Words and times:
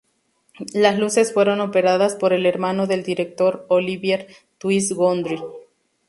Las 0.73 0.97
luces 0.97 1.31
fueron 1.31 1.61
operadas 1.61 2.15
por 2.15 2.33
el 2.33 2.47
hermano 2.47 2.87
del 2.87 3.03
director, 3.03 3.67
Olivier 3.69 4.25
"Twist" 4.57 4.93
Gondry. 4.93 5.37